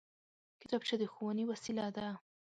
[0.61, 2.07] کتابچه د ښوونې وسېله ده